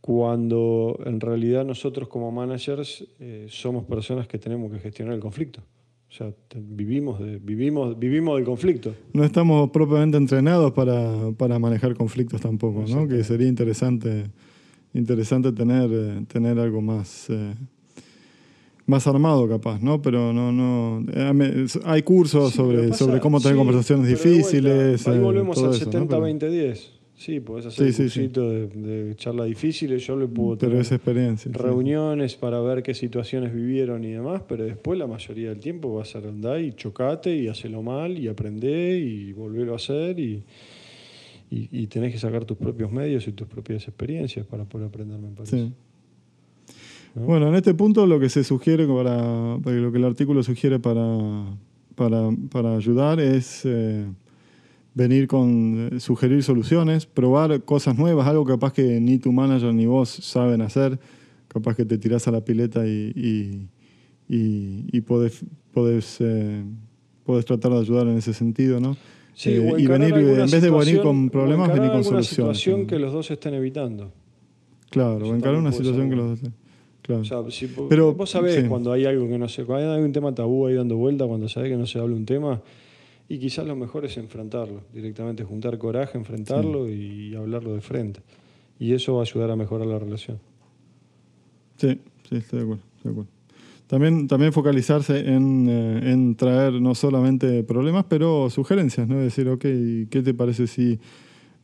[0.01, 5.61] cuando en realidad nosotros como managers eh, somos personas que tenemos que gestionar el conflicto.
[6.13, 8.93] O sea, vivimos, de, vivimos, vivimos del conflicto.
[9.13, 13.07] No estamos propiamente entrenados para, manejar conflictos tampoco, ¿no?
[13.07, 14.25] Que sería interesante,
[14.93, 17.55] interesante tener, eh, tener algo más, eh,
[18.85, 20.03] más armado capaz, ¿no?
[20.03, 21.03] Pero no, no.
[21.11, 25.07] Eh, hay cursos sobre, sobre cómo tener conversaciones difíciles.
[25.07, 26.92] ahí volvemos al 70-20-10.
[27.23, 32.59] Sí, podés hacer un cursito de, charla difícil, yo le puedo tener experiencia, reuniones para
[32.59, 36.59] ver qué situaciones vivieron y demás, pero después la mayoría del tiempo vas a andar
[36.59, 40.43] y chocate y hacelo mal y aprender y volverlo a hacer y,
[41.49, 45.29] y, tenés que sacar tus propios medios y tus propias experiencias para poder aprender, me
[45.29, 45.71] parece.
[47.15, 51.55] Bueno, en este punto lo que se sugiere, para, lo que el artículo sugiere para,
[51.95, 53.61] para, ayudar es...
[53.63, 54.07] Eh,
[54.93, 59.85] venir con eh, sugerir soluciones, probar cosas nuevas, algo capaz que ni tu manager ni
[59.85, 60.99] vos saben hacer,
[61.47, 63.67] capaz que te tirás a la pileta y,
[64.27, 66.63] y, y, podés, eh,
[67.45, 68.95] tratar de ayudar en ese sentido, ¿no?
[69.35, 72.27] Sí, eh, y venir, en vez de venir con problemas, venir con soluciones.
[72.27, 74.11] situación que los dos estén evitando.
[74.91, 76.51] Claro, o encarar también una situación ser que los hace.
[77.01, 77.21] Claro.
[77.21, 78.67] O sea, si Pero, vos sabés sí.
[78.69, 81.49] cuando hay algo que no se, cuando hay un tema tabú ahí dando vuelta, cuando
[81.49, 82.61] sabés que no se habla un tema,
[83.29, 88.21] y quizás lo mejor es enfrentarlo, directamente juntar coraje, enfrentarlo y hablarlo de frente.
[88.79, 90.39] Y eso va a ayudar a mejorar la relación.
[91.77, 92.83] Sí, sí, estoy de acuerdo.
[92.97, 93.31] estoy de acuerdo.
[93.87, 99.17] También, también focalizarse en, eh, en traer no solamente problemas, pero sugerencias, ¿no?
[99.19, 100.99] Decir, ok, ¿qué te parece si...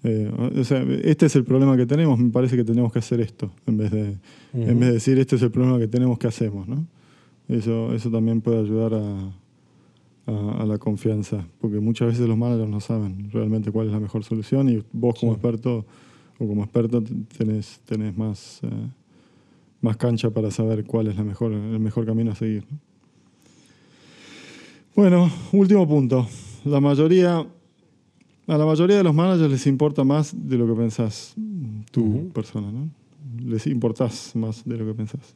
[0.04, 3.20] eh, o sea, este es el problema que tenemos, me parece que tenemos que hacer
[3.20, 4.18] esto, en vez de,
[4.54, 6.86] en vez de decir, este es el problema que tenemos que hacemos, ¿no?
[7.48, 9.34] Eso, eso también puede ayudar a,
[10.30, 14.00] a, a la confianza, porque muchas veces los managers no saben realmente cuál es la
[14.00, 15.38] mejor solución y vos como Sí.
[15.38, 15.86] experto
[16.38, 17.04] o como experto
[17.38, 18.60] tenés, tenés más...
[18.64, 18.68] eh,
[19.82, 22.66] más cancha para saber cuál es la mejor, el mejor camino a seguir.
[22.70, 22.78] ¿no?
[24.96, 26.28] Bueno, último punto.
[26.66, 31.34] La mayoría, a la mayoría de los managers les importa más de lo que pensás
[31.92, 32.30] tu Ujú.
[32.34, 32.90] persona, ¿no?
[33.42, 35.34] Les importás más de lo que pensás.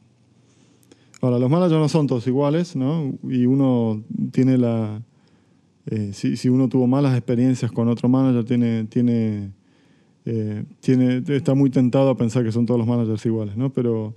[1.24, 3.14] Ahora, los managers no son todos iguales, ¿no?
[3.28, 5.00] Y uno tiene la...
[5.86, 9.50] eh, si, si uno tuvo malas experiencias con otro manager, tiene, tiene,
[10.26, 13.72] eh, tiene, está muy tentado a pensar que son todos los managers iguales, ¿no?
[13.72, 14.14] Pero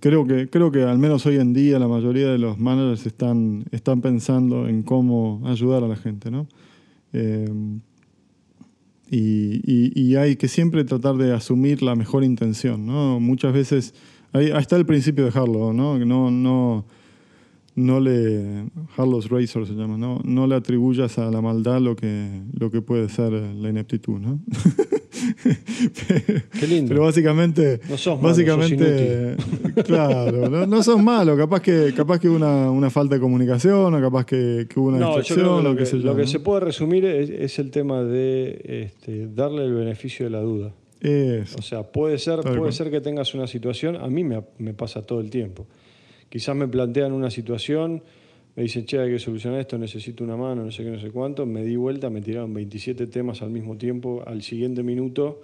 [0.00, 3.64] creo que, creo que al menos hoy en día la mayoría de los managers están,
[3.70, 6.46] están pensando en cómo ayudar a la gente, ¿no?
[7.12, 7.50] Eh,
[9.10, 13.20] y, y- y hay que siempre tratar de asumir la mejor intención, ¿no?
[13.20, 13.94] Muchas veces,
[14.36, 15.98] ahí, ahí está el principio de Harlow, ¿no?
[15.98, 16.84] No, no,
[17.76, 18.64] no le,
[18.96, 20.20] Harlow's Razor se llama, ¿no?
[20.24, 24.40] No le atribuyas a la maldad lo que, lo que puede ser la ineptitud, ¿no?
[26.58, 26.88] Qué lindo.
[26.88, 29.36] Pero básicamente, No sos malo, básicamente,
[29.84, 34.00] claro, no, no sos malo, capaz que, capaz que una, una falta de comunicación, o
[34.00, 35.96] capaz que, que hubo una No, yo distracción, creo que o lo, que, yo.
[35.98, 36.28] lo que ¿no?
[36.28, 40.72] se puede resumir es, es el tema de este, darle el beneficio de la duda.
[41.06, 41.56] Eso.
[41.58, 42.72] O sea, puede ser, Tal puede cual.
[42.72, 45.66] ser que tengas una situación, a mí me, me pasa todo el tiempo.
[46.28, 48.02] Quizás me plantean una situación,
[48.56, 51.10] me dicen, che, hay que solucionar esto, necesito una mano, no sé qué, no sé
[51.10, 55.40] cuánto, me di vuelta, me tiraron 27 temas al mismo tiempo, al siguiente minuto,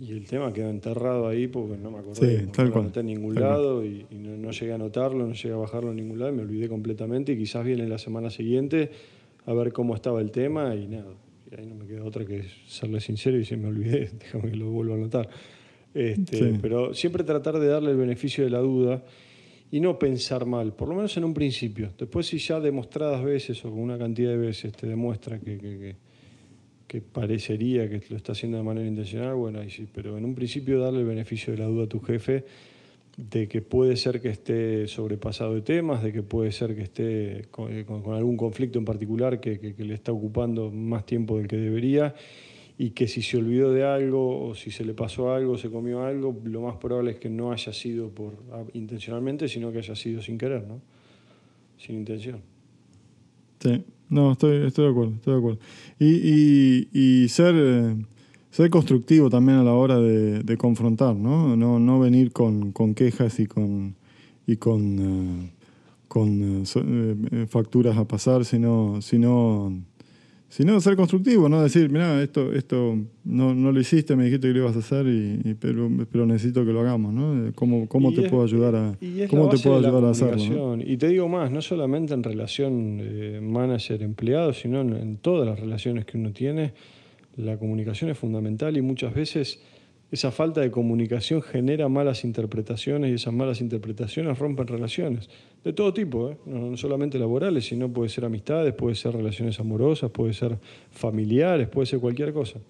[0.00, 3.00] y el tema quedó enterrado ahí porque no me acordé, Sí, no tal cual, anoté
[3.00, 3.52] en ningún tal cual.
[3.52, 6.32] lado y, y no, no llegué a anotarlo, no llegué a bajarlo en ningún lado,
[6.32, 8.90] y me olvidé completamente y quizás viene la semana siguiente
[9.46, 11.12] a ver cómo estaba el tema y nada.
[11.58, 14.70] Ahí no me queda otra que serle sincero y decir, me olvidé, déjame que lo
[14.70, 15.28] vuelva a anotar.
[15.94, 16.58] Este, Sí.
[16.60, 19.04] Pero siempre tratar de darle el beneficio de la duda
[19.70, 21.90] y no pensar mal, por lo menos en un principio.
[21.98, 25.78] Después si ya demostradas veces o con una cantidad de veces te demuestra que, que-
[25.78, 25.96] que-
[26.86, 30.34] que parecería que lo está haciendo de manera intencional, bueno, ahí sí, pero en un
[30.34, 32.44] principio darle el beneficio de la duda a tu jefe
[33.16, 37.46] de que puede ser que esté sobrepasado de temas, de que puede ser que esté
[37.50, 42.14] con, eh, algún conflicto en particular que, le está ocupando más tiempo del que debería
[42.76, 46.02] y que si se olvidó de algo o si se le pasó algo, se comió
[46.02, 49.94] algo, lo más probable es que no haya sido por ah, intencionalmente, sino que haya
[49.94, 50.80] sido sin querer, ¿no?
[51.78, 52.40] Sin intención.
[53.60, 55.58] Sí, no, estoy, estoy de acuerdo, estoy de acuerdo.
[56.00, 57.94] Y ser, eh,
[58.54, 61.56] ser constructivo también a la hora de, de confrontar, ¿no?
[61.56, 63.96] No, no venir con, con quejas y con,
[64.46, 65.50] y con, eh,
[66.06, 69.72] con eh, eh, facturas a pasar, sino, sino,
[70.48, 71.62] sino ser constructivo, ¿no?
[71.64, 75.04] Decir, mira, esto, esto no, no lo hiciste, me dijiste que lo ibas a hacer,
[75.08, 77.50] y, y- pero, pero necesito que lo hagamos, ¿no?
[77.56, 78.96] ¿Cómo, cómo te es- puedo ayudar a,
[79.30, 80.78] cómo te puedo ayudar a hacerlo?
[80.80, 85.58] Y te digo más, no solamente en relación eh, manager-empleado, sino en, en todas las
[85.58, 86.72] relaciones que uno tiene,
[87.36, 89.60] la comunicación es fundamental y muchas veces
[90.10, 95.28] esa falta de comunicación genera malas interpretaciones y esas malas interpretaciones rompen relaciones
[95.64, 96.36] de todo tipo, ¿eh?
[96.46, 100.58] no, no solamente laborales, sino puede ser amistades, puede ser relaciones amorosas, puede ser
[100.90, 102.60] familiares, puede ser cualquier cosa.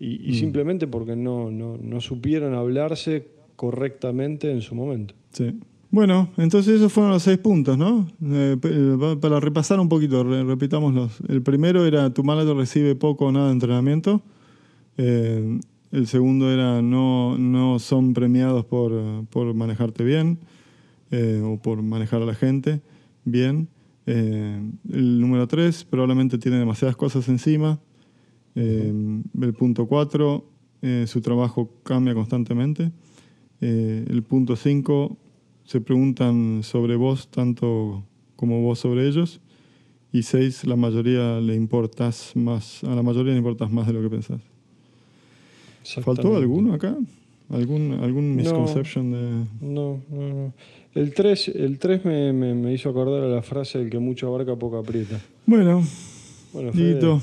[0.00, 5.14] Y, y simplemente porque no, no, no supieron hablarse correctamente en su momento.
[5.32, 5.60] Sí.
[5.90, 8.06] Bueno, entonces esos fueron los seis puntos, ¿no?
[8.24, 11.20] Eh, eh, pa- para repasar un poquito, re- repitámoslos.
[11.28, 14.22] El primero era tu manager recibe poco o nada de entrenamiento.
[14.98, 15.58] Eh,
[15.90, 18.92] el segundo era no, no son premiados por,
[19.30, 20.38] por manejarte bien
[21.44, 22.80] o por manejar a la gente
[23.24, 23.66] bien.
[24.06, 27.80] El número tres probablemente tiene demasiadas cosas encima.
[28.54, 30.44] El punto cuatro,
[31.06, 32.92] su trabajo cambia constantemente.
[33.60, 35.16] El punto 5,
[35.70, 38.02] se preguntan sobre vos tanto
[38.34, 39.40] como vos sobre ellos.
[40.12, 44.02] Y 6, la mayoría le importas más, a la mayoría le importas más de lo
[44.02, 44.40] que pensás.
[46.02, 46.96] ¿Faltó alguno acá?
[47.50, 48.42] ¿Algún, algún No.
[48.42, 49.46] misconception de...?
[49.60, 50.52] No, no, no.
[50.94, 54.26] El 3, el 3 me, me- me hizo acordar a la frase el que mucho
[54.26, 55.20] abarca, poco aprieta.
[55.46, 55.84] Bueno,
[56.52, 57.20] Bueno, Fede,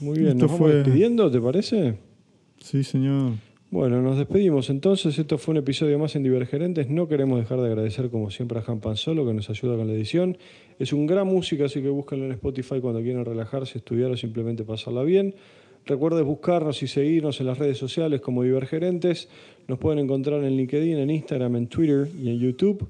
[0.00, 0.30] muy bien.
[0.32, 1.94] esto ¿Nos vamos fue- despidiendo, te parece?
[2.58, 3.34] sí señor.
[3.74, 5.18] Bueno, nos despedimos entonces.
[5.18, 6.88] Esto fue un episodio más en Divergerentes.
[6.88, 9.94] No queremos dejar de agradecer, como siempre, a Pan Solo, que nos ayuda con la
[9.94, 10.38] edición.
[10.78, 14.62] Es un gran música, así que búsquenlo en Spotify cuando quieran relajarse, estudiar o simplemente
[14.62, 15.34] pasarla bien.
[15.86, 19.28] Recuerden buscarnos y seguirnos en las redes sociales como Divergerentes.
[19.66, 22.86] Nos pueden encontrar en LinkedIn, en Instagram, en Twitter y en YouTube.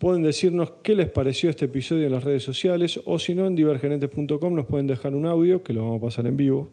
[0.00, 3.54] Pueden decirnos qué les pareció este episodio en las redes sociales o si no en
[3.54, 6.70] divergerentes.com nos pueden dejar un audio que lo vamos a pasar en vivo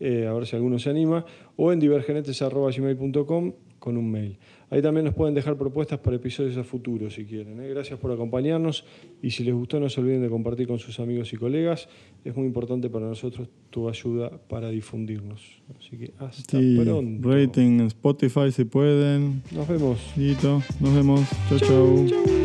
[0.00, 1.24] eh, a ver si alguno se anima,
[1.56, 4.38] o en divergenentes.gmail.com con un mail.
[4.70, 7.60] Ahí también nos pueden dejar propuestas para episodios a futuro si quieren.
[7.60, 7.68] ¿eh?
[7.68, 8.84] Gracias por acompañarnos
[9.22, 11.88] y si les gustó no se olviden de compartir con sus amigos y colegas.
[12.24, 15.62] Es muy importante para nosotros tu ayuda para difundirnos.
[15.78, 17.30] Así que hasta pronto.
[17.30, 19.42] Rating en Spotify si pueden.
[19.52, 20.12] Nos vemos.
[20.16, 20.62] Listo.
[20.80, 21.26] Nos vemos.
[21.48, 21.58] chau.
[22.06, 22.37] chau.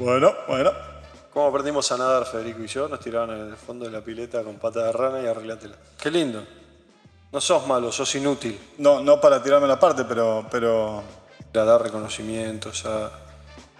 [0.00, 0.72] Bueno, bueno.
[1.30, 2.88] ¿Cómo aprendimos a nadar, Federico y yo?
[2.88, 5.76] Nos tiraban en el fondo de la pileta con pata de rana y arreglátela.
[6.00, 6.42] Qué lindo.
[7.30, 8.58] No sos malo, sos inútil.
[8.78, 10.46] No, no para tirarme la parte, pero.
[10.50, 11.02] pero...
[11.52, 13.10] A dar reconocimientos a,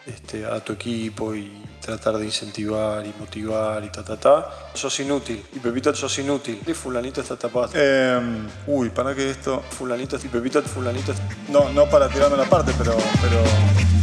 [0.04, 4.50] este, a tu equipo y tratar de incentivar y motivar y ta ta ta.
[4.74, 5.42] Sos inútil.
[5.54, 6.60] Y Pepito sos inútil.
[6.66, 7.70] Y fulanito está tapado.
[7.74, 9.62] Em, uy, para que esto.
[9.70, 11.14] Fulanito y Pepito fulanito.
[11.48, 12.94] No, no para tirarme la parte, pero.
[13.22, 13.99] pero...